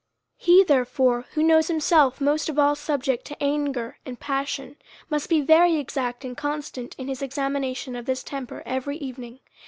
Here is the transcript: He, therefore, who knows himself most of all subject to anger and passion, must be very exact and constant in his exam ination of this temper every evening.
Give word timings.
He, 0.37 0.63
therefore, 0.63 1.25
who 1.35 1.43
knows 1.43 1.67
himself 1.67 2.19
most 2.19 2.49
of 2.49 2.57
all 2.57 2.73
subject 2.73 3.23
to 3.25 3.37
anger 3.39 3.99
and 4.03 4.19
passion, 4.19 4.77
must 5.11 5.29
be 5.29 5.41
very 5.41 5.75
exact 5.75 6.25
and 6.25 6.35
constant 6.35 6.95
in 6.97 7.07
his 7.07 7.21
exam 7.21 7.53
ination 7.53 7.95
of 7.95 8.07
this 8.07 8.23
temper 8.23 8.63
every 8.65 8.97
evening. 8.97 9.41